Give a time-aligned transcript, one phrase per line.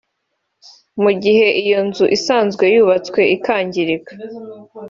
[1.01, 4.13] Mu gihe iyo nzu isanzwe yubatswe ikangirika